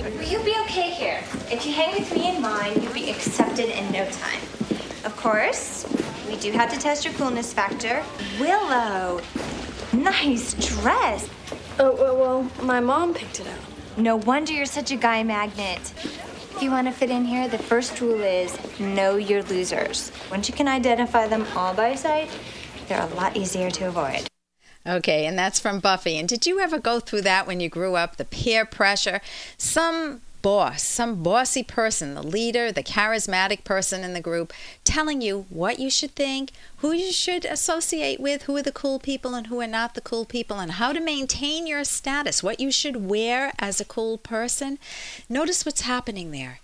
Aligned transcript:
Well, 0.00 0.22
you'll 0.22 0.44
be 0.44 0.56
okay 0.64 0.90
here. 0.90 1.22
If 1.50 1.66
you 1.66 1.72
hang 1.72 1.94
with 1.98 2.12
me 2.14 2.34
in 2.34 2.40
mine, 2.40 2.80
you'll 2.82 2.92
be 2.92 3.10
accepted 3.10 3.68
in 3.68 3.92
no 3.92 4.08
time. 4.10 4.40
Of 5.04 5.14
course, 5.16 5.86
we 6.28 6.36
do 6.36 6.52
have 6.52 6.72
to 6.72 6.78
test 6.78 7.04
your 7.04 7.14
coolness 7.14 7.52
factor. 7.52 8.02
Willow, 8.40 9.20
nice 9.92 10.54
dress. 10.54 11.28
Oh, 11.78 11.92
well, 11.94 12.16
well, 12.16 12.50
my 12.62 12.80
mom 12.80 13.14
picked 13.14 13.40
it 13.40 13.46
out. 13.46 13.98
No 13.98 14.16
wonder 14.16 14.52
you're 14.52 14.66
such 14.66 14.90
a 14.90 14.96
guy 14.96 15.22
magnet. 15.22 15.92
If 16.54 16.62
you 16.62 16.70
want 16.70 16.86
to 16.86 16.92
fit 16.92 17.10
in 17.10 17.24
here, 17.24 17.48
the 17.48 17.58
first 17.58 18.00
rule 18.00 18.20
is 18.22 18.56
know 18.80 19.16
your 19.16 19.42
losers. 19.42 20.10
Once 20.30 20.48
you 20.48 20.54
can 20.54 20.68
identify 20.68 21.26
them 21.26 21.46
all 21.54 21.74
by 21.74 21.94
sight, 21.94 22.30
they're 22.88 23.02
a 23.02 23.14
lot 23.14 23.36
easier 23.36 23.70
to 23.70 23.88
avoid. 23.88 24.31
Okay, 24.86 25.26
and 25.26 25.38
that's 25.38 25.60
from 25.60 25.78
Buffy. 25.78 26.18
And 26.18 26.28
did 26.28 26.46
you 26.46 26.58
ever 26.58 26.78
go 26.78 26.98
through 26.98 27.22
that 27.22 27.46
when 27.46 27.60
you 27.60 27.68
grew 27.68 27.94
up? 27.94 28.16
The 28.16 28.24
peer 28.24 28.64
pressure? 28.64 29.20
Some 29.56 30.22
boss, 30.42 30.82
some 30.82 31.22
bossy 31.22 31.62
person, 31.62 32.14
the 32.14 32.22
leader, 32.22 32.72
the 32.72 32.82
charismatic 32.82 33.62
person 33.62 34.02
in 34.02 34.12
the 34.12 34.20
group, 34.20 34.52
telling 34.82 35.20
you 35.20 35.46
what 35.50 35.78
you 35.78 35.88
should 35.88 36.14
think, 36.16 36.50
who 36.78 36.92
you 36.92 37.12
should 37.12 37.44
associate 37.44 38.18
with, 38.18 38.42
who 38.42 38.56
are 38.56 38.62
the 38.62 38.72
cool 38.72 38.98
people 38.98 39.34
and 39.34 39.46
who 39.46 39.60
are 39.60 39.68
not 39.68 39.94
the 39.94 40.00
cool 40.00 40.24
people, 40.24 40.58
and 40.58 40.72
how 40.72 40.92
to 40.92 41.00
maintain 41.00 41.66
your 41.66 41.84
status, 41.84 42.42
what 42.42 42.58
you 42.58 42.72
should 42.72 43.08
wear 43.08 43.52
as 43.60 43.80
a 43.80 43.84
cool 43.84 44.18
person. 44.18 44.80
Notice 45.28 45.64
what's 45.64 45.82
happening 45.82 46.32
there. 46.32 46.58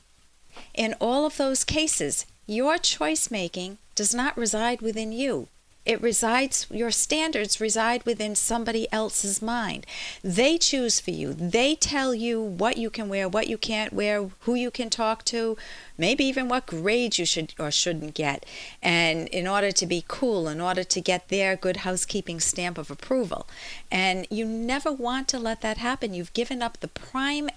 In 0.75 0.95
all 1.01 1.25
of 1.25 1.37
those 1.37 1.63
cases, 1.63 2.27
your 2.47 2.79
choice 2.79 3.31
making 3.31 3.79
does 3.95 4.13
not 4.13 4.37
reside 4.37 4.81
within 4.81 5.13
you. 5.13 5.47
It 5.89 6.03
resides, 6.03 6.67
your 6.71 6.91
standards 6.91 7.63
reside 7.63 8.05
within 8.05 8.35
somebody 8.35 8.87
else's 8.93 9.41
mind. 9.41 9.87
They 10.23 10.59
choose 10.59 11.01
for 11.01 11.13
you. 11.13 11.33
They 11.33 11.75
tell 11.77 12.15
you 12.15 12.43
what 12.43 12.77
you 12.77 12.91
can 12.91 13.09
wear, 13.09 13.27
what 13.27 13.49
you 13.49 13.57
can't 13.57 13.95
wear, 13.95 14.29
who 14.41 14.55
you 14.55 14.71
can 14.71 14.91
talk 14.91 15.25
to, 15.25 15.57
maybe 15.97 16.25
even 16.25 16.47
what 16.47 16.67
grades 16.67 17.19
you 17.19 17.25
should 17.25 17.55
or 17.59 17.71
shouldn't 17.71 18.13
get. 18.13 18.45
And 18.83 19.29
in 19.29 19.49
order 19.49 19.73
to 19.73 19.87
be 19.87 20.05
cool, 20.07 20.47
in 20.47 20.61
order 20.61 20.85
to 20.85 21.01
get 21.01 21.31
their 21.31 21.57
good 21.57 21.79
housekeeping 21.79 22.39
stamp 22.39 22.77
of 22.77 22.91
approval. 22.91 23.49
And 23.91 24.27
you 24.29 24.45
never 24.45 24.93
want 24.93 25.27
to 25.29 25.39
let 25.39 25.63
that 25.63 25.79
happen. 25.79 26.13
You've 26.13 26.35
given 26.35 26.61
up 26.61 26.81
the 26.81 26.89
prime 26.89 27.49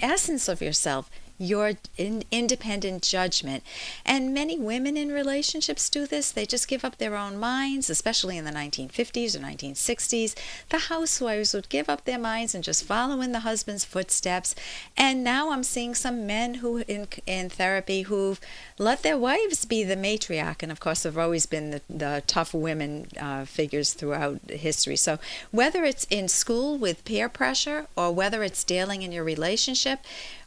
essence 0.00 0.48
of 0.48 0.62
yourself 0.62 1.10
your 1.38 1.72
in, 1.96 2.24
independent 2.30 3.02
judgment. 3.02 3.62
And 4.04 4.34
many 4.34 4.58
women 4.58 4.96
in 4.96 5.10
relationships 5.10 5.88
do 5.90 6.06
this. 6.06 6.30
They 6.30 6.46
just 6.46 6.68
give 6.68 6.84
up 6.84 6.98
their 6.98 7.16
own 7.16 7.38
minds, 7.38 7.90
especially 7.90 8.38
in 8.38 8.44
the 8.44 8.50
1950s 8.50 9.34
or 9.34 9.40
1960s. 9.40 10.34
The 10.68 10.78
housewives 10.78 11.54
would 11.54 11.68
give 11.68 11.88
up 11.88 12.04
their 12.04 12.18
minds 12.18 12.54
and 12.54 12.62
just 12.62 12.84
follow 12.84 13.20
in 13.20 13.32
the 13.32 13.40
husband's 13.40 13.84
footsteps. 13.84 14.54
And 14.96 15.24
now 15.24 15.50
I'm 15.50 15.64
seeing 15.64 15.94
some 15.94 16.26
men 16.26 16.54
who 16.54 16.78
in 16.88 17.08
in 17.26 17.50
therapy 17.50 18.02
who've 18.02 18.40
let 18.78 19.02
their 19.02 19.18
wives 19.18 19.64
be 19.64 19.84
the 19.84 19.96
matriarch. 19.96 20.62
And 20.62 20.72
of 20.72 20.80
course, 20.80 21.02
there 21.02 21.12
have 21.12 21.18
always 21.18 21.46
been 21.46 21.70
the, 21.70 21.80
the 21.88 22.22
tough 22.26 22.54
women 22.54 23.06
uh, 23.20 23.44
figures 23.44 23.92
throughout 23.92 24.40
history. 24.50 24.96
So 24.96 25.18
whether 25.50 25.84
it's 25.84 26.06
in 26.10 26.28
school 26.28 26.78
with 26.78 27.04
peer 27.04 27.28
pressure 27.28 27.86
or 27.96 28.12
whether 28.12 28.42
it's 28.42 28.64
dealing 28.64 29.02
in 29.02 29.12
your 29.12 29.24
relationship, 29.24 30.00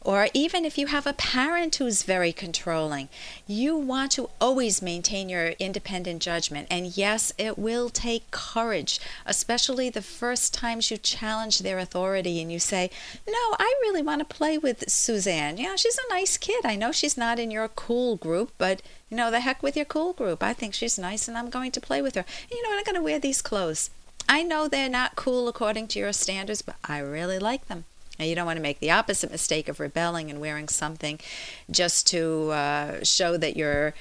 or 0.08 0.28
even 0.32 0.64
if 0.64 0.78
you 0.78 0.86
have 0.86 1.06
a 1.06 1.12
parent 1.12 1.76
who's 1.76 2.02
very 2.02 2.32
controlling, 2.32 3.10
you 3.46 3.76
want 3.76 4.10
to 4.12 4.30
always 4.40 4.80
maintain 4.80 5.28
your 5.28 5.48
independent 5.58 6.22
judgment. 6.22 6.66
And 6.70 6.96
yes, 6.96 7.30
it 7.36 7.58
will 7.58 7.90
take 7.90 8.30
courage, 8.30 9.00
especially 9.26 9.90
the 9.90 10.00
first 10.00 10.54
times 10.54 10.90
you 10.90 10.96
challenge 10.96 11.58
their 11.58 11.78
authority 11.78 12.40
and 12.40 12.50
you 12.50 12.58
say, 12.58 12.90
No, 13.26 13.54
I 13.58 13.74
really 13.82 14.00
want 14.00 14.20
to 14.20 14.36
play 14.36 14.56
with 14.56 14.90
Suzanne. 14.90 15.58
Yeah, 15.58 15.76
she's 15.76 15.98
a 15.98 16.14
nice 16.14 16.38
kid. 16.38 16.64
I 16.64 16.74
know 16.74 16.90
she's 16.90 17.18
not 17.18 17.38
in 17.38 17.50
your 17.50 17.68
cool 17.68 18.16
group, 18.16 18.52
but 18.56 18.80
you 19.10 19.16
know, 19.18 19.30
the 19.30 19.40
heck 19.40 19.62
with 19.62 19.76
your 19.76 19.84
cool 19.84 20.14
group. 20.14 20.42
I 20.42 20.54
think 20.54 20.72
she's 20.72 20.98
nice 20.98 21.28
and 21.28 21.36
I'm 21.36 21.50
going 21.50 21.72
to 21.72 21.82
play 21.82 22.00
with 22.00 22.14
her. 22.14 22.24
You 22.50 22.62
know, 22.62 22.70
I'm 22.74 22.84
going 22.84 22.96
to 22.96 23.02
wear 23.02 23.18
these 23.18 23.42
clothes. 23.42 23.90
I 24.26 24.42
know 24.42 24.68
they're 24.68 24.88
not 24.88 25.16
cool 25.16 25.48
according 25.48 25.88
to 25.88 25.98
your 25.98 26.14
standards, 26.14 26.62
but 26.62 26.76
I 26.82 26.98
really 27.00 27.38
like 27.38 27.68
them. 27.68 27.84
Now, 28.18 28.24
you 28.24 28.34
don't 28.34 28.46
want 28.46 28.56
to 28.56 28.62
make 28.62 28.80
the 28.80 28.90
opposite 28.90 29.30
mistake 29.30 29.68
of 29.68 29.80
rebelling 29.80 30.30
and 30.30 30.40
wearing 30.40 30.68
something 30.68 31.20
just 31.70 32.06
to 32.08 32.50
uh, 32.50 33.04
show 33.04 33.36
that 33.36 33.56
you're 33.56 33.94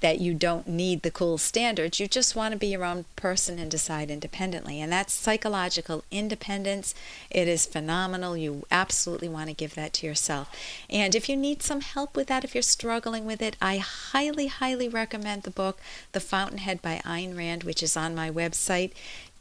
that 0.00 0.20
you 0.20 0.34
don't 0.34 0.66
need 0.66 1.02
the 1.02 1.10
cool 1.10 1.38
standards. 1.38 2.00
You 2.00 2.08
just 2.08 2.34
want 2.34 2.52
to 2.52 2.58
be 2.58 2.66
your 2.66 2.84
own 2.84 3.04
person 3.16 3.58
and 3.58 3.70
decide 3.70 4.10
independently. 4.10 4.80
And 4.80 4.90
that's 4.90 5.12
psychological 5.12 6.04
independence. 6.10 6.94
It 7.30 7.48
is 7.48 7.66
phenomenal. 7.66 8.36
You 8.36 8.64
absolutely 8.70 9.28
want 9.28 9.48
to 9.48 9.54
give 9.54 9.74
that 9.76 9.92
to 9.94 10.06
yourself. 10.06 10.50
And 10.90 11.14
if 11.14 11.28
you 11.28 11.36
need 11.36 11.62
some 11.62 11.80
help 11.80 12.16
with 12.16 12.26
that, 12.28 12.44
if 12.44 12.54
you're 12.54 12.62
struggling 12.62 13.24
with 13.24 13.40
it, 13.40 13.56
I 13.62 13.78
highly, 13.78 14.48
highly 14.48 14.88
recommend 14.88 15.44
the 15.44 15.50
book, 15.50 15.78
The 16.12 16.20
Fountainhead 16.20 16.82
by 16.82 17.00
Ayn 17.04 17.36
Rand, 17.36 17.62
which 17.62 17.82
is 17.82 17.96
on 17.96 18.14
my 18.14 18.30
website 18.30 18.92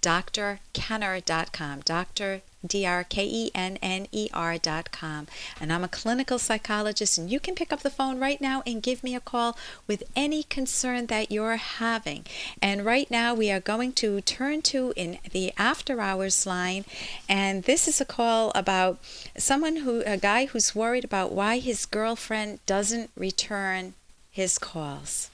drkenner.com. 0.02 1.81
Dr. 1.81 2.41
D-R-K-E-N-N-E-R 2.66 4.58
dot 4.58 4.91
com. 4.91 5.28
And 5.59 5.72
I'm 5.72 5.84
a 5.84 5.88
clinical 5.88 6.40
psychologist, 6.40 7.18
and 7.18 7.30
you 7.31 7.40
can 7.40 7.56
pick 7.56 7.72
up 7.72 7.81
the 7.81 7.90
phone 7.90 8.19
right 8.19 8.41
now 8.41 8.63
and 8.66 8.84
give 8.84 9.03
me 9.03 9.16
a 9.16 9.19
call 9.19 9.57
with 9.86 10.03
any 10.16 10.44
concern 10.44 11.06
that 11.07 11.31
you're 11.31 11.57
having. 11.57 12.25
And 12.62 12.86
right 12.86 13.09
now 13.09 13.34
we 13.34 13.52
are 13.52 13.59
going 13.59 13.94
to 13.94 14.22
turn 14.22 14.62
to 14.63 14.94
in 14.96 15.19
the 15.31 15.53
after 15.57 16.02
hours 16.02 16.46
line, 16.46 16.86
and 17.30 17.63
this 17.63 17.88
is 17.88 18.02
a 18.02 18.06
call 18.06 18.52
about 18.56 19.00
someone 19.38 19.78
who, 19.78 20.02
a 20.06 20.18
guy 20.18 20.47
who's 20.47 20.75
worried 20.75 21.06
about 21.06 21.31
why 21.31 21.59
his 21.59 21.86
girlfriend 21.86 22.59
doesn't 22.66 23.12
return 23.16 23.94
his 24.31 24.57
calls. 24.57 25.30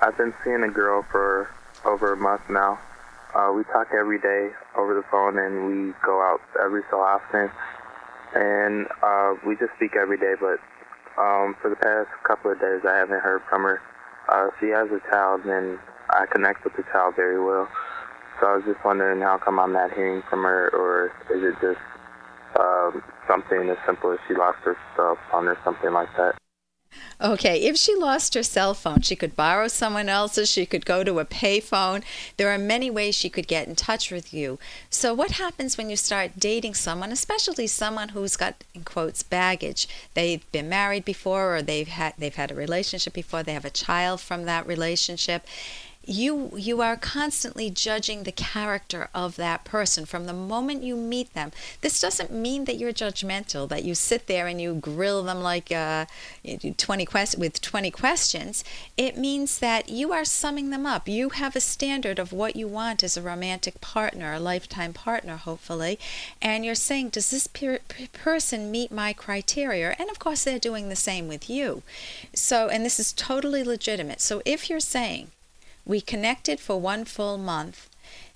I've 0.00 0.16
been 0.16 0.34
seeing 0.42 0.62
a 0.62 0.68
girl 0.68 1.02
for 1.10 1.50
over 1.84 2.12
a 2.12 2.16
month 2.16 2.42
now. 2.50 2.78
Uh, 3.34 3.50
we 3.50 3.64
talk 3.64 3.90
every 3.90 4.18
day 4.22 4.54
over 4.78 4.94
the 4.94 5.02
phone, 5.10 5.38
and 5.38 5.66
we 5.66 5.92
go 6.06 6.22
out 6.22 6.38
every 6.62 6.82
so 6.90 7.02
often, 7.02 7.50
and 8.34 8.86
uh, 9.02 9.34
we 9.46 9.56
just 9.58 9.74
speak 9.74 9.98
every 9.98 10.18
day. 10.18 10.38
But 10.38 10.62
um, 11.18 11.58
for 11.58 11.66
the 11.70 11.76
past 11.82 12.10
couple 12.22 12.52
of 12.52 12.60
days, 12.60 12.86
I 12.86 12.94
haven't 12.94 13.18
heard 13.18 13.42
from 13.50 13.62
her. 13.62 13.82
Uh, 14.30 14.54
she 14.60 14.70
has 14.70 14.86
a 14.94 15.02
child, 15.10 15.42
and 15.46 15.78
I 16.10 16.26
connect 16.30 16.62
with 16.62 16.76
the 16.76 16.84
child 16.94 17.16
very 17.16 17.42
well. 17.42 17.66
So 18.40 18.46
I 18.46 18.56
was 18.56 18.64
just 18.66 18.84
wondering 18.84 19.20
how 19.20 19.38
come 19.38 19.58
I'm 19.58 19.72
not 19.72 19.92
hearing 19.92 20.22
from 20.30 20.42
her, 20.42 20.70
or 20.70 21.10
is 21.34 21.42
it 21.42 21.58
just 21.58 21.82
um, 22.58 23.02
something 23.26 23.68
as 23.68 23.78
simple 23.86 24.12
as 24.12 24.18
she 24.28 24.34
lost 24.34 24.58
her 24.62 24.76
cell 24.94 25.18
phone 25.30 25.48
or 25.48 25.58
something 25.64 25.92
like 25.92 26.08
that? 26.16 26.38
Okay, 27.20 27.62
if 27.62 27.76
she 27.76 27.94
lost 27.94 28.34
her 28.34 28.42
cell 28.42 28.74
phone, 28.74 29.00
she 29.00 29.14
could 29.14 29.36
borrow 29.36 29.68
someone 29.68 30.08
else's, 30.08 30.50
she 30.50 30.66
could 30.66 30.84
go 30.84 31.04
to 31.04 31.20
a 31.20 31.24
payphone. 31.24 32.02
There 32.36 32.50
are 32.50 32.58
many 32.58 32.90
ways 32.90 33.14
she 33.14 33.30
could 33.30 33.46
get 33.46 33.68
in 33.68 33.76
touch 33.76 34.10
with 34.10 34.34
you. 34.34 34.58
So, 34.90 35.14
what 35.14 35.32
happens 35.32 35.78
when 35.78 35.90
you 35.90 35.96
start 35.96 36.32
dating 36.38 36.74
someone, 36.74 37.12
especially 37.12 37.68
someone 37.68 38.10
who's 38.10 38.36
got, 38.36 38.64
in 38.74 38.82
quotes, 38.82 39.22
baggage? 39.22 39.86
They've 40.14 40.50
been 40.50 40.68
married 40.68 41.04
before 41.04 41.56
or 41.56 41.62
they've 41.62 41.88
had, 41.88 42.14
they've 42.18 42.34
had 42.34 42.50
a 42.50 42.54
relationship 42.54 43.12
before, 43.12 43.42
they 43.42 43.54
have 43.54 43.64
a 43.64 43.70
child 43.70 44.20
from 44.20 44.44
that 44.44 44.66
relationship 44.66 45.46
you 46.06 46.52
you 46.56 46.80
are 46.80 46.96
constantly 46.96 47.70
judging 47.70 48.22
the 48.22 48.32
character 48.32 49.08
of 49.14 49.36
that 49.36 49.64
person 49.64 50.04
from 50.04 50.26
the 50.26 50.32
moment 50.32 50.82
you 50.82 50.96
meet 50.96 51.32
them. 51.34 51.52
This 51.80 52.00
doesn't 52.00 52.32
mean 52.32 52.64
that 52.64 52.76
you're 52.76 52.92
judgmental 52.92 53.68
that 53.68 53.84
you 53.84 53.94
sit 53.94 54.26
there 54.26 54.46
and 54.46 54.60
you 54.60 54.74
grill 54.74 55.22
them 55.22 55.40
like 55.40 55.70
uh, 55.70 56.06
20 56.76 57.04
quest- 57.06 57.38
with 57.38 57.60
20 57.60 57.90
questions. 57.90 58.64
It 58.96 59.16
means 59.16 59.58
that 59.58 59.88
you 59.88 60.12
are 60.12 60.24
summing 60.24 60.70
them 60.70 60.86
up. 60.86 61.08
You 61.08 61.30
have 61.30 61.56
a 61.56 61.60
standard 61.60 62.18
of 62.18 62.32
what 62.32 62.56
you 62.56 62.68
want 62.68 63.02
as 63.02 63.16
a 63.16 63.22
romantic 63.22 63.80
partner 63.80 64.32
a 64.32 64.40
lifetime 64.40 64.92
partner 64.92 65.36
hopefully. 65.36 65.98
And 66.42 66.64
you're 66.64 66.74
saying 66.74 67.10
does 67.10 67.30
this 67.30 67.46
per- 67.46 67.80
person 68.12 68.70
meet 68.70 68.90
my 68.90 69.12
criteria? 69.12 69.94
And 69.98 70.10
of 70.10 70.18
course 70.18 70.44
they're 70.44 70.58
doing 70.58 70.88
the 70.88 70.96
same 70.96 71.28
with 71.28 71.48
you. 71.48 71.82
So 72.34 72.68
and 72.68 72.84
this 72.84 72.98
is 73.00 73.12
totally 73.12 73.64
legitimate. 73.64 74.20
So 74.20 74.42
if 74.44 74.68
you're 74.68 74.80
saying 74.80 75.30
we 75.84 76.00
connected 76.00 76.60
for 76.60 76.80
one 76.80 77.04
full 77.04 77.38
month, 77.38 77.88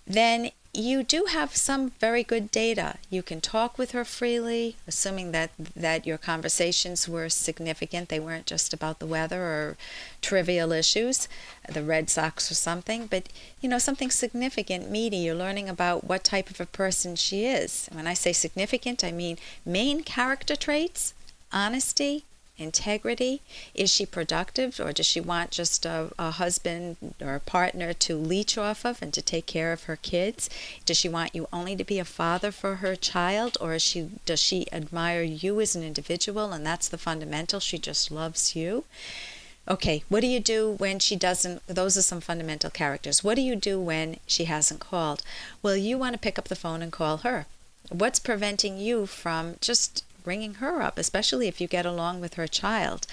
then 0.06 0.50
you 0.74 1.02
do 1.02 1.24
have 1.24 1.56
some 1.56 1.90
very 1.98 2.22
good 2.22 2.50
data. 2.50 2.96
You 3.10 3.22
can 3.22 3.40
talk 3.40 3.78
with 3.78 3.92
her 3.92 4.04
freely, 4.04 4.76
assuming 4.86 5.32
that 5.32 5.50
that 5.74 6.06
your 6.06 6.18
conversations 6.18 7.08
were 7.08 7.28
significant. 7.28 8.08
They 8.08 8.20
weren't 8.20 8.46
just 8.46 8.72
about 8.72 8.98
the 8.98 9.06
weather 9.06 9.42
or 9.42 9.76
trivial 10.20 10.72
issues, 10.72 11.26
the 11.68 11.82
Red 11.82 12.10
Sox 12.10 12.50
or 12.50 12.54
something, 12.54 13.06
but 13.06 13.28
you 13.60 13.68
know 13.68 13.78
something 13.78 14.10
significant, 14.10 14.90
meaty. 14.90 15.16
You're 15.16 15.34
learning 15.34 15.68
about 15.68 16.04
what 16.04 16.22
type 16.22 16.50
of 16.50 16.60
a 16.60 16.66
person 16.66 17.16
she 17.16 17.46
is. 17.46 17.88
When 17.90 18.06
I 18.06 18.14
say 18.14 18.32
significant, 18.32 19.02
I 19.02 19.10
mean 19.10 19.38
main 19.64 20.02
character 20.02 20.54
traits, 20.54 21.14
honesty, 21.50 22.24
integrity? 22.58 23.40
Is 23.74 23.90
she 23.90 24.04
productive, 24.04 24.80
or 24.80 24.92
does 24.92 25.06
she 25.06 25.20
want 25.20 25.50
just 25.50 25.86
a, 25.86 26.10
a, 26.18 26.32
husband 26.32 27.14
or 27.20 27.36
a 27.36 27.40
partner 27.40 27.92
to 27.92 28.16
leech 28.16 28.58
off 28.58 28.84
of 28.84 29.00
and 29.00 29.14
to 29.14 29.22
take 29.22 29.46
care 29.46 29.72
of 29.72 29.84
her 29.84 29.96
kids? 29.96 30.50
Does 30.84 30.96
she 30.96 31.08
want 31.08 31.34
you 31.34 31.48
only 31.52 31.76
to 31.76 31.84
be 31.84 31.98
a 31.98 32.04
father 32.04 32.50
for 32.50 32.76
her 32.76 32.96
child, 32.96 33.56
or 33.60 33.74
is 33.74 33.82
she 33.82 34.10
does 34.26 34.40
she 34.40 34.66
admire 34.72 35.22
you 35.22 35.60
as 35.60 35.76
an 35.76 35.82
individual 35.82 36.52
and 36.52 36.66
that's 36.66 36.88
the 36.88 36.98
fundamental? 36.98 37.60
She 37.60 37.78
just 37.78 38.10
loves 38.10 38.54
you. 38.54 38.84
Okay, 39.68 40.02
what 40.08 40.20
do 40.20 40.26
you 40.26 40.40
do 40.40 40.70
when 40.72 40.98
she 40.98 41.14
doesn't? 41.14 41.66
Those 41.66 41.98
are 41.98 42.02
some 42.02 42.22
fundamental 42.22 42.70
characters. 42.70 43.22
What 43.22 43.34
do 43.34 43.42
you 43.42 43.54
do 43.54 43.78
when 43.78 44.16
she 44.26 44.44
hasn't 44.44 44.80
called? 44.80 45.22
Well, 45.62 45.76
you 45.76 45.98
want 45.98 46.14
to 46.14 46.18
pick 46.18 46.38
up 46.38 46.48
the 46.48 46.56
phone 46.56 46.80
and 46.80 46.90
call 46.90 47.18
her. 47.18 47.46
What's 47.90 48.18
preventing 48.18 48.78
you 48.78 49.04
from 49.06 49.56
just 49.60 50.04
bringing 50.24 50.54
her 50.54 50.82
up, 50.82 50.98
especially 50.98 51.48
if 51.48 51.60
you 51.60 51.66
get 51.66 51.86
along 51.86 52.20
with 52.20 52.34
her 52.34 52.46
child. 52.46 53.06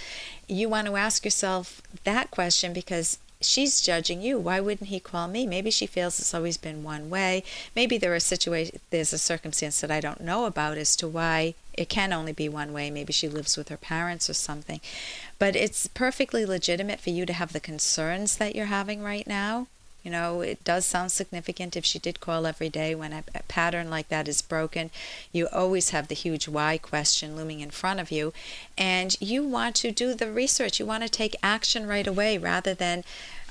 You 0.48 0.70
want 0.70 0.88
to 0.88 0.96
ask 0.96 1.24
yourself 1.26 1.82
that 2.04 2.32
question 2.32 2.74
because 2.74 3.18
she's 3.42 3.82
judging 3.82 4.22
you. 4.22 4.40
Why 4.40 4.60
wouldn't 4.60 4.90
he 4.90 5.00
call 5.00 5.28
me? 5.28 5.46
Maybe 5.46 5.72
she 5.72 5.86
feels 5.86 6.20
it's 6.20 6.34
always 6.34 6.58
been 6.58 6.84
one 6.84 7.10
way. 7.10 7.44
Maybe 7.76 7.98
there 7.98 8.14
are 8.14 8.20
situation 8.20 8.80
there's 8.90 9.14
a 9.14 9.18
circumstance 9.18 9.82
that 9.82 9.92
I 9.92 10.00
don't 10.00 10.22
know 10.22 10.46
about 10.46 10.78
as 10.78 10.96
to 10.98 11.08
why 11.08 11.54
it 11.74 11.90
can 11.90 12.14
only 12.14 12.34
be 12.34 12.50
one 12.50 12.74
way. 12.74 12.90
Maybe 12.90 13.14
she 13.14 13.28
lives 13.28 13.58
with 13.58 13.70
her 13.70 13.78
parents 13.78 14.30
or 14.30 14.34
something. 14.34 14.80
But 15.38 15.56
it's 15.56 15.88
perfectly 15.88 16.46
legitimate 16.46 17.00
for 17.00 17.10
you 17.10 17.26
to 17.26 17.34
have 17.34 17.54
the 17.54 17.60
concerns 17.60 18.38
that 18.38 18.56
you're 18.56 18.66
having 18.66 19.04
right 19.04 19.28
now. 19.28 19.68
You 20.06 20.12
know, 20.12 20.42
it 20.42 20.64
does 20.64 20.86
sound 20.86 21.12
significant 21.12 21.76
if 21.76 21.84
she 21.84 21.98
did 21.98 22.20
call 22.20 22.46
every 22.46 22.70
day 22.70 22.94
when 22.94 23.12
a, 23.12 23.24
a, 23.34 23.42
pattern 23.48 23.90
like 23.90 24.08
that 24.10 24.28
is 24.28 24.44
broken. 24.44 24.92
You 25.32 25.48
always 25.52 25.90
have 25.90 26.10
the 26.10 26.14
huge 26.14 26.48
why 26.48 26.78
question 26.78 27.36
looming 27.36 27.60
in 27.60 27.72
front 27.72 28.00
of 28.00 28.12
you. 28.12 28.32
And 28.78 29.20
you 29.20 29.44
want 29.44 29.76
to 29.78 29.92
do 29.92 30.14
the 30.14 30.32
research. 30.32 30.80
You 30.80 30.86
want 30.86 31.02
to 31.02 31.10
take 31.10 31.36
action 31.42 31.88
right 31.88 32.06
away 32.06 32.38
rather 32.38 32.76
than 32.76 33.04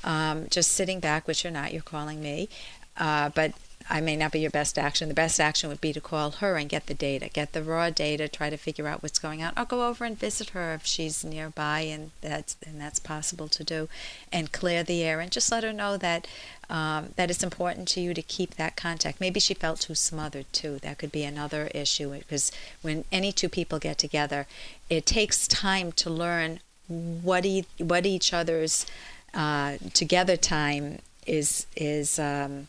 um, 0.05 0.47
just 0.49 0.71
sitting 0.71 1.01
back, 1.01 1.27
which 1.27 1.43
you're 1.43 1.51
not, 1.51 1.73
you're 1.73 1.81
calling 1.81 2.21
me. 2.21 2.47
Uh, 2.95 3.31
but 3.35 3.51
I 3.87 4.01
may 4.01 4.15
not 4.15 4.31
be 4.31 4.39
your 4.39 4.51
best 4.51 4.79
action. 4.79 5.09
The 5.09 5.13
best 5.13 5.39
action 5.39 5.69
would 5.69 5.81
be 5.81 5.93
to 5.93 6.01
call 6.01 6.31
her 6.31 6.57
and 6.57 6.67
get 6.67 6.87
the 6.87 6.95
data, 6.95 7.29
get 7.29 7.53
the 7.53 7.61
raw 7.61 7.91
data, 7.91 8.27
try 8.27 8.49
to 8.49 8.57
figure 8.57 8.87
out 8.87 9.03
what's 9.03 9.19
going 9.19 9.43
on. 9.43 9.53
I'll 9.55 9.65
go 9.65 9.87
over 9.87 10.05
and 10.05 10.17
visit 10.17 10.49
her 10.49 10.73
if 10.73 10.85
she's 10.85 11.23
nearby, 11.23 11.81
and 11.81 12.09
that's 12.21 12.57
and 12.65 12.81
that's 12.81 12.99
possible 12.99 13.47
to 13.49 13.63
do, 13.63 13.87
and 14.31 14.51
clear 14.51 14.83
the 14.83 15.03
air 15.03 15.19
and 15.19 15.31
just 15.31 15.51
let 15.51 15.63
her 15.63 15.71
know 15.73 15.97
that 15.97 16.27
um, 16.67 17.09
that 17.15 17.29
it's 17.29 17.43
important 17.43 17.87
to 17.89 18.01
you 18.01 18.15
to 18.15 18.23
keep 18.23 18.55
that 18.55 18.75
contact. 18.75 19.21
Maybe 19.21 19.39
she 19.39 19.53
felt 19.53 19.81
too 19.81 19.95
smothered 19.95 20.51
too. 20.51 20.79
That 20.79 20.97
could 20.97 21.11
be 21.11 21.23
another 21.23 21.67
issue 21.75 22.11
because 22.11 22.51
when 22.81 23.05
any 23.11 23.31
two 23.31 23.49
people 23.49 23.77
get 23.77 23.99
together, 23.99 24.47
it 24.89 25.05
takes 25.05 25.47
time 25.47 25.91
to 25.93 26.09
learn 26.09 26.59
what 26.87 27.45
e- 27.45 27.67
what 27.77 28.07
each 28.07 28.33
other's 28.33 28.87
uh, 29.35 29.77
together 29.93 30.37
time 30.37 30.99
is 31.27 31.67
is. 31.75 32.17
Um, 32.17 32.67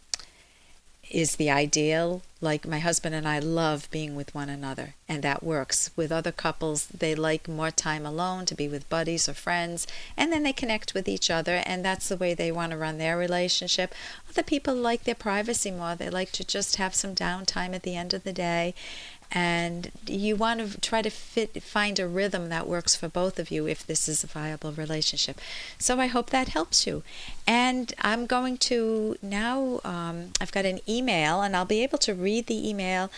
is 1.11 1.37
the 1.37 1.51
ideal. 1.51 2.23
Like 2.41 2.67
my 2.67 2.81
husband 2.81 3.15
and 3.15 3.27
I 3.27 3.39
love 3.39 3.91
being 3.91 4.15
with 4.15 4.35
one 4.35 4.51
another, 4.51 4.95
and 5.09 5.23
that 5.23 5.43
works. 5.43 5.91
With 5.97 6.13
other 6.13 6.33
couples, 6.33 6.87
they 6.87 7.15
like 7.15 7.49
more 7.49 7.71
time 7.71 8.05
alone 8.05 8.45
to 8.47 8.55
be 8.55 8.69
with 8.69 8.89
buddies 8.91 9.27
or 9.27 9.33
friends, 9.33 9.87
and 10.17 10.31
then 10.31 10.43
they 10.43 10.53
connect 10.53 10.93
with 10.93 11.09
each 11.09 11.31
other, 11.31 11.63
and 11.65 11.83
that's 11.83 12.09
the 12.09 12.17
way 12.17 12.35
they 12.35 12.53
want 12.53 12.73
to 12.73 12.79
run 12.79 12.99
their 12.99 13.17
relationship. 13.17 13.95
Other 14.29 14.43
people 14.43 14.75
like 14.75 15.05
their 15.05 15.15
privacy 15.15 15.71
more. 15.71 15.95
They 15.95 16.11
like 16.11 16.31
to 16.33 16.45
just 16.45 16.77
have 16.77 16.95
some 16.95 17.15
downtime 17.15 17.75
at 17.75 17.83
the 17.83 17.97
end 17.97 18.13
of 18.13 18.25
the 18.25 18.35
day, 18.35 18.75
and 19.33 19.91
you 20.07 20.37
want 20.37 20.61
to 20.61 20.81
try 20.81 21.03
to 21.03 21.11
fit 21.11 21.63
find 21.63 21.99
a 21.99 22.07
rhythm 22.07 22.49
that 22.49 22.69
works 22.69 22.95
for 22.95 23.09
both 23.09 23.39
of 23.39 23.51
you 23.51 23.67
if 23.67 23.87
this 23.87 24.09
is 24.09 24.23
a 24.23 24.27
viable 24.27 24.73
relationship. 24.73 25.41
So 25.79 25.99
i 26.01 26.07
hope 26.07 26.31
that 26.31 26.49
helps 26.49 26.87
you. 26.87 27.03
And 27.47 27.93
i'm 28.01 28.27
going 28.27 28.59
to 28.59 29.17
now 29.23 29.81
um, 29.85 30.33
i've 30.41 30.53
got 30.53 30.65
an 30.65 30.81
email 30.89 31.43
and 31.43 31.57
i'll 31.57 31.65
be 31.65 31.83
able 31.83 31.99
to 31.99 32.15
read 32.15 32.47
the 32.47 32.69
email 32.69 33.11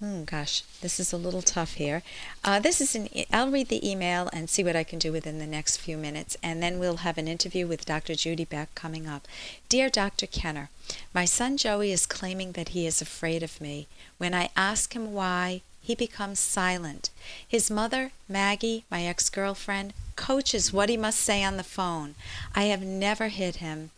Oh 0.00 0.22
gosh, 0.22 0.62
this 0.80 1.00
is 1.00 1.12
a 1.12 1.16
little 1.16 1.42
tough 1.42 1.74
here. 1.74 2.04
Uh, 2.44 2.60
this 2.60 2.80
is 2.80 2.94
an. 2.94 3.08
I'll 3.32 3.50
read 3.50 3.66
the 3.66 3.88
email 3.88 4.30
and 4.32 4.48
see 4.48 4.62
what 4.62 4.76
I 4.76 4.84
can 4.84 5.00
do 5.00 5.10
within 5.10 5.40
the 5.40 5.46
next 5.46 5.78
few 5.78 5.96
minutes, 5.96 6.36
and 6.40 6.62
then 6.62 6.78
we'll 6.78 6.98
have 6.98 7.18
an 7.18 7.26
interview 7.26 7.66
with 7.66 7.84
Dr. 7.84 8.14
Judy 8.14 8.44
Beck 8.44 8.72
coming 8.76 9.08
up. 9.08 9.26
Dear 9.68 9.88
Dr. 9.88 10.28
Kenner, 10.28 10.70
my 11.12 11.24
son 11.24 11.56
Joey 11.56 11.90
is 11.90 12.06
claiming 12.06 12.52
that 12.52 12.68
he 12.68 12.86
is 12.86 13.02
afraid 13.02 13.42
of 13.42 13.60
me. 13.60 13.88
When 14.18 14.34
I 14.34 14.50
ask 14.54 14.94
him 14.94 15.12
why, 15.12 15.62
he 15.88 15.94
becomes 15.94 16.38
silent. 16.38 17.08
His 17.48 17.70
mother, 17.70 18.12
Maggie, 18.28 18.84
my 18.90 19.06
ex 19.06 19.30
girlfriend, 19.30 19.94
coaches 20.16 20.70
what 20.70 20.90
he 20.90 20.98
must 20.98 21.18
say 21.18 21.42
on 21.42 21.56
the 21.56 21.62
phone. 21.62 22.14
I 22.54 22.64
have 22.64 22.82
never 22.82 23.28
hit 23.28 23.56
him. 23.56 23.88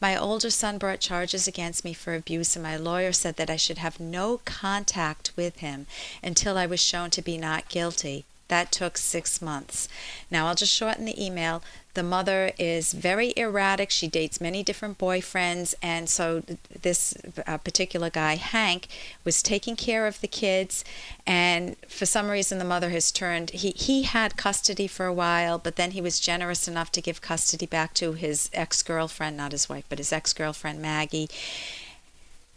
My 0.00 0.16
older 0.16 0.50
son 0.50 0.78
brought 0.78 1.00
charges 1.00 1.48
against 1.48 1.84
me 1.84 1.92
for 1.92 2.14
abuse, 2.14 2.54
and 2.54 2.62
my 2.62 2.76
lawyer 2.76 3.12
said 3.12 3.34
that 3.34 3.50
I 3.50 3.56
should 3.56 3.78
have 3.78 3.98
no 3.98 4.40
contact 4.44 5.32
with 5.34 5.56
him 5.56 5.88
until 6.22 6.56
I 6.56 6.66
was 6.66 6.80
shown 6.80 7.10
to 7.10 7.20
be 7.20 7.36
not 7.36 7.68
guilty. 7.68 8.24
That 8.46 8.70
took 8.70 8.96
six 8.96 9.42
months. 9.42 9.88
Now, 10.30 10.46
I'll 10.46 10.54
just 10.54 10.72
shorten 10.72 11.04
the 11.04 11.20
email. 11.20 11.64
The 11.94 12.02
mother 12.02 12.52
is 12.58 12.92
very 12.92 13.32
erratic. 13.36 13.90
She 13.90 14.06
dates 14.08 14.40
many 14.40 14.62
different 14.62 14.98
boyfriends. 14.98 15.74
And 15.82 16.08
so, 16.08 16.42
this 16.82 17.14
uh, 17.46 17.58
particular 17.58 18.10
guy, 18.10 18.36
Hank, 18.36 18.86
was 19.24 19.42
taking 19.42 19.76
care 19.76 20.06
of 20.06 20.20
the 20.20 20.28
kids. 20.28 20.84
And 21.26 21.76
for 21.88 22.06
some 22.06 22.30
reason, 22.30 22.58
the 22.58 22.64
mother 22.64 22.90
has 22.90 23.10
turned, 23.10 23.50
he, 23.50 23.70
he 23.70 24.02
had 24.02 24.36
custody 24.36 24.86
for 24.86 25.06
a 25.06 25.12
while, 25.12 25.58
but 25.58 25.76
then 25.76 25.92
he 25.92 26.00
was 26.00 26.20
generous 26.20 26.68
enough 26.68 26.92
to 26.92 27.00
give 27.00 27.20
custody 27.20 27.66
back 27.66 27.94
to 27.94 28.12
his 28.12 28.50
ex 28.52 28.82
girlfriend, 28.82 29.36
not 29.36 29.52
his 29.52 29.68
wife, 29.68 29.84
but 29.88 29.98
his 29.98 30.12
ex 30.12 30.32
girlfriend, 30.32 30.80
Maggie. 30.80 31.28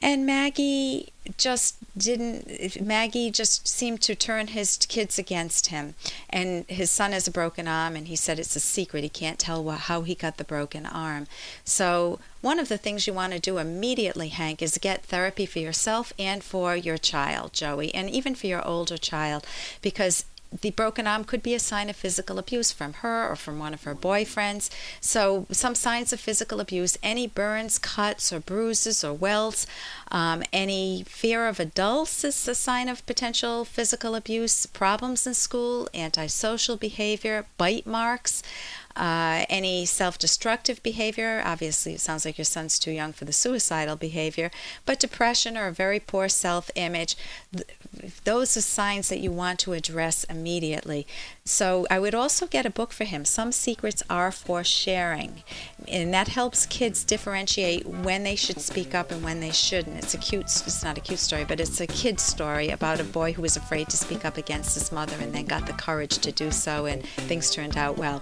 And 0.04 0.26
Maggie 0.26 1.14
just 1.38 1.78
didn't, 1.98 2.82
Maggie 2.82 3.32
just 3.32 3.66
seemed 3.66 4.02
to 4.02 4.16
turn 4.16 4.48
his 4.48 4.76
kids 4.76 5.18
against 5.18 5.68
him. 5.68 5.96
And 6.30 6.66
his 6.68 6.92
son 6.92 7.14
has 7.14 7.26
a 7.26 7.32
broken 7.32 7.70
arm, 7.70 7.96
and 7.96 8.10
he 8.10 8.18
said 8.18 8.38
it's 8.38 8.58
a 8.58 8.60
secret. 8.60 9.04
He 9.04 9.10
can't 9.10 9.40
tell 9.40 9.66
how 9.70 10.02
he 10.02 10.14
got 10.14 10.36
the 10.36 10.44
broken 10.44 10.86
arm. 10.86 11.28
So, 11.64 12.20
one 12.42 12.60
of 12.60 12.68
the 12.68 12.78
things 12.78 13.08
you 13.08 13.14
want 13.14 13.32
to 13.32 13.40
do 13.40 13.60
immediately, 13.60 14.28
Hank, 14.28 14.62
is 14.62 14.78
get 14.78 15.06
therapy 15.06 15.46
for 15.46 15.60
yourself 15.60 16.12
and 16.20 16.44
for 16.44 16.76
your 16.76 16.98
child, 16.98 17.54
Joey, 17.54 17.96
and 17.96 18.10
even 18.10 18.36
for 18.36 18.48
your 18.48 18.68
older 18.68 18.98
child, 18.98 19.48
because 19.82 20.26
the 20.62 20.72
broken 20.72 21.08
arm 21.08 21.24
could 21.24 21.44
be 21.44 21.54
a 21.54 21.60
sign 21.60 21.90
of 21.90 21.96
physical 21.96 22.40
abuse 22.40 22.72
from 22.72 22.94
her 22.94 23.28
or 23.30 23.36
from 23.36 23.60
one 23.60 23.74
of 23.74 23.84
her 23.84 23.96
boyfriends. 23.96 24.70
So, 25.02 25.46
some 25.52 25.76
signs 25.76 26.14
of 26.14 26.20
physical 26.20 26.60
abuse 26.60 26.98
any 27.04 27.28
burns, 27.28 27.80
cuts, 27.80 28.32
or 28.32 28.40
bruises 28.40 29.04
or 29.04 29.14
welts, 29.14 29.66
um, 30.12 30.44
any 30.54 31.04
fear 31.08 31.48
of 31.48 31.60
adults 31.60 32.24
is 32.24 32.48
a 32.48 32.56
sign 32.56 32.88
of 32.90 33.06
potential 33.06 33.66
physical 33.66 34.16
abuse, 34.16 34.66
problems 34.66 35.26
in 35.26 35.34
school, 35.34 35.90
antisocial 35.94 36.78
behavior, 36.78 37.46
bite 37.58 37.88
marks. 37.88 38.44
Uh, 38.96 39.46
any 39.50 39.86
self 39.86 40.20
destructive 40.20 40.82
behavior, 40.84 41.42
obviously, 41.44 41.94
it 41.94 42.00
sounds 42.00 42.26
like 42.26 42.38
your 42.38 42.46
son's 42.46 42.78
too 42.78 42.92
young 42.92 43.12
for 43.12 43.26
the 43.26 43.34
suicidal 43.34 43.96
behavior, 43.96 44.52
but 44.86 45.00
depression 45.00 45.58
or 45.58 45.68
a 45.68 45.72
very 45.72 46.00
poor 46.00 46.30
self 46.30 46.70
image, 46.76 47.18
th- 47.56 47.68
those 48.24 48.56
are 48.56 48.62
signs 48.62 49.10
that 49.10 49.20
you 49.20 49.32
want 49.32 49.60
to 49.60 49.74
address 49.74 50.24
immediately. 50.26 51.08
So, 51.44 51.88
I 51.90 52.00
would 52.00 52.14
also 52.14 52.46
get 52.46 52.68
a 52.68 52.70
book 52.70 52.92
for 52.92 53.04
him. 53.04 53.26
Some 53.26 53.52
secrets 53.52 54.04
are 54.12 54.32
for 54.32 54.64
sharing, 54.64 55.44
and 55.88 56.14
that 56.14 56.28
helps 56.28 56.68
kids 56.68 57.04
differentiate 57.04 57.88
when 57.88 58.24
they 58.24 58.36
should 58.36 58.62
speak 58.62 58.94
up 58.94 59.12
and 59.12 59.24
when 59.24 59.40
they 59.40 59.52
shouldn't. 59.52 59.98
It's 59.98 60.14
a 60.14 60.20
cute, 60.20 60.44
it's 60.44 60.84
not 60.84 61.00
a 61.00 61.02
cute 61.02 61.20
story, 61.20 61.46
but 61.46 61.60
it's 61.60 61.82
a 61.82 61.88
kid's 61.88 62.22
story 62.24 62.70
about 62.70 63.00
a 63.00 63.04
boy 63.04 63.34
who 63.34 63.42
was 63.42 63.58
afraid 63.58 63.90
to 63.90 63.98
speak 63.98 64.24
up 64.24 64.38
against 64.38 64.76
his 64.76 64.92
mother 64.92 65.16
and 65.20 65.34
then 65.34 65.46
got 65.46 65.66
the 65.66 65.74
courage 65.74 66.20
to 66.20 66.32
do 66.32 66.52
so, 66.52 66.86
and 66.86 67.04
things 67.04 67.50
turned 67.50 67.76
out 67.76 67.98
well. 67.98 68.22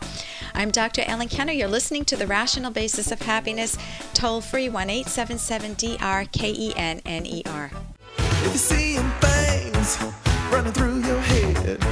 I'm 0.62 0.70
Dr. 0.70 1.02
Ellen 1.08 1.28
Kenner. 1.28 1.54
You're 1.54 1.68
listening 1.68 2.06
to 2.06 2.16
The 2.16 2.28
Rational 2.28 2.70
Basis 2.70 3.12
of 3.12 3.20
Happiness, 3.20 3.80
toll 4.14 4.42
free 4.42 4.70
1 4.70 4.92
877 4.92 5.74
DRKENNER. 5.74 7.72
If 8.20 8.44
you're 8.44 8.54
seeing 8.54 9.10
things 9.20 9.98
running 10.52 10.72
through 10.72 11.00
your 11.00 11.20
head, 11.20 11.84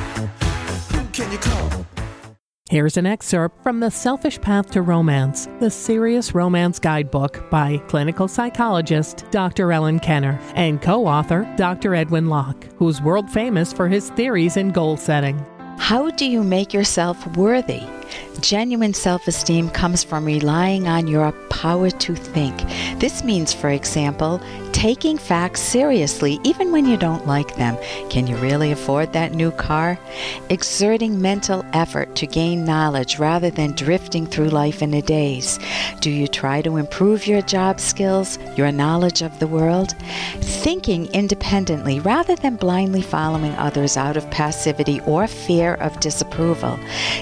who 0.91 1.03
can 1.07 1.31
you 1.31 1.39
call? 1.39 1.83
Here's 2.69 2.95
an 2.97 3.07
excerpt 3.07 3.63
from 3.63 3.79
The 3.79 3.89
Selfish 3.89 4.39
Path 4.39 4.69
to 4.69 4.83
Romance, 4.83 5.47
the 5.59 5.71
Serious 5.71 6.35
Romance 6.35 6.77
Guidebook 6.77 7.49
by 7.49 7.79
clinical 7.87 8.27
psychologist 8.27 9.25
Dr. 9.31 9.71
Ellen 9.71 9.97
Kenner 9.99 10.39
and 10.53 10.79
co 10.79 11.07
author 11.07 11.51
Dr. 11.57 11.95
Edwin 11.95 12.27
Locke, 12.27 12.65
who's 12.75 13.01
world 13.01 13.31
famous 13.31 13.73
for 13.73 13.87
his 13.87 14.11
theories 14.11 14.57
in 14.57 14.69
goal 14.69 14.95
setting. 14.95 15.43
How 15.79 16.11
do 16.11 16.29
you 16.29 16.43
make 16.43 16.71
yourself 16.71 17.25
worthy? 17.35 17.81
Genuine 18.41 18.93
self 18.93 19.27
esteem 19.27 19.69
comes 19.69 20.03
from 20.03 20.25
relying 20.25 20.87
on 20.87 21.07
your 21.07 21.31
power 21.49 21.89
to 21.89 22.15
think. 22.15 22.57
This 22.99 23.23
means, 23.23 23.53
for 23.53 23.69
example, 23.69 24.41
Taking 24.71 25.17
facts 25.17 25.61
seriously, 25.61 26.39
even 26.43 26.71
when 26.71 26.85
you 26.85 26.95
don't 26.95 27.27
like 27.27 27.55
them. 27.55 27.77
Can 28.09 28.27
you 28.27 28.37
really 28.37 28.71
afford 28.71 29.11
that 29.11 29.33
new 29.33 29.51
car? 29.51 29.99
Exerting 30.49 31.21
mental 31.21 31.65
effort 31.73 32.15
to 32.15 32.25
gain 32.25 32.63
knowledge 32.63 33.19
rather 33.19 33.49
than 33.49 33.73
drifting 33.73 34.25
through 34.25 34.49
life 34.49 34.81
in 34.81 34.93
a 34.93 35.01
daze. 35.01 35.59
Do 35.99 36.09
you 36.09 36.27
try 36.27 36.61
to 36.61 36.77
improve 36.77 37.27
your 37.27 37.41
job 37.41 37.79
skills, 37.79 38.39
your 38.55 38.71
knowledge 38.71 39.21
of 39.21 39.37
the 39.39 39.47
world? 39.47 39.95
Thinking 40.39 41.07
independently 41.07 41.99
rather 41.99 42.35
than 42.35 42.55
blindly 42.55 43.01
following 43.01 43.53
others 43.55 43.97
out 43.97 44.15
of 44.15 44.29
passivity 44.31 45.01
or 45.01 45.27
fear 45.27 45.73
of 45.75 45.99
disapproval. 45.99 46.79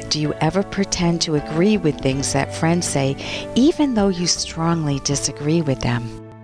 Do 0.10 0.20
you 0.20 0.34
ever 0.36 0.62
pretend 0.62 1.22
to 1.22 1.36
agree 1.36 1.78
with 1.78 2.00
things 2.00 2.34
that 2.34 2.54
friends 2.54 2.88
say, 2.88 3.16
even 3.56 3.96
though 3.96 4.10
you 4.10 4.28
strongly 4.28 5.00
disagree 5.00 5.62
with 5.62 5.80
them? 5.80 6.27